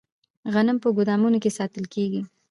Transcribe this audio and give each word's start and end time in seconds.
غنم 0.53 0.77
په 0.83 0.89
ګدامونو 0.97 1.37
کې 1.43 1.55
ساتل 1.57 1.85
کیږي. 1.93 2.21